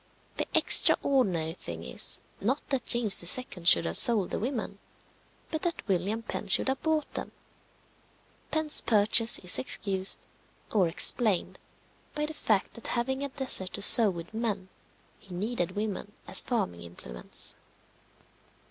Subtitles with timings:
[0.37, 3.65] The extraordinary thing is, not that James II.
[3.65, 4.79] should have sold the women,
[5.51, 7.31] but that William Penn should have bought them.
[8.49, 10.19] Penn's purchase is excused,
[10.71, 11.59] or explained,
[12.15, 14.69] by the fact that having a desert to sow with men,
[15.19, 17.55] he needed women as farming implements.